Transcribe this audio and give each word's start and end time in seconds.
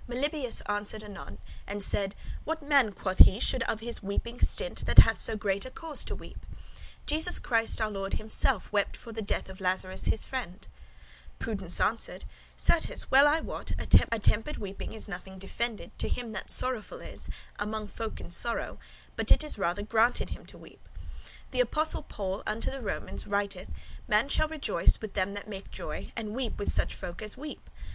'"Melibœus 0.06 0.60
answered 0.68 1.02
anon 1.02 1.38
and 1.66 1.82
said: 1.82 2.14
"What 2.44 2.62
man," 2.62 2.92
quoth 2.92 3.20
he, 3.20 3.40
"should 3.40 3.62
of 3.62 3.80
his 3.80 4.02
weeping 4.02 4.38
stint, 4.38 4.84
that 4.84 4.98
hath 4.98 5.18
so 5.18 5.34
great 5.34 5.64
a 5.64 5.70
cause 5.70 6.04
to 6.04 6.14
weep? 6.14 6.44
Jesus 7.06 7.38
Christ, 7.38 7.80
our 7.80 7.90
Lord, 7.90 8.12
himself 8.12 8.70
wept 8.70 8.98
for 8.98 9.12
the 9.12 9.22
death 9.22 9.48
of 9.48 9.62
Lazarus 9.62 10.04
his 10.04 10.26
friend." 10.26 10.68
Prudence 11.38 11.80
answered, 11.80 12.26
"Certes, 12.54 13.10
well 13.10 13.26
I 13.26 13.40
wot, 13.40 13.70
attempered 13.78 14.10
[moderate] 14.10 14.58
weeping 14.58 14.92
is 14.92 15.08
nothing 15.08 15.38
defended 15.38 15.92
[forbidden] 15.92 15.98
to 16.00 16.08
him 16.20 16.32
that 16.32 16.50
sorrowful 16.50 17.00
is, 17.00 17.30
among 17.58 17.86
folk 17.88 18.20
in 18.20 18.30
sorrow 18.30 18.78
but 19.16 19.30
it 19.32 19.42
is 19.42 19.56
rather 19.56 19.82
granted 19.82 20.28
him 20.28 20.44
to 20.48 20.58
weep. 20.58 20.86
The 21.50 21.60
Apostle 21.60 22.02
Paul 22.02 22.42
unto 22.46 22.70
the 22.70 22.82
Romans 22.82 23.26
writeth, 23.26 23.68
'Man 24.06 24.28
shall 24.28 24.48
rejoice 24.48 25.00
with 25.00 25.14
them 25.14 25.32
that 25.32 25.48
make 25.48 25.70
joy, 25.70 26.12
and 26.14 26.34
weep 26.34 26.58
with 26.58 26.70
such 26.70 26.94
folk 26.94 27.22
as 27.22 27.38
weep. 27.38 27.70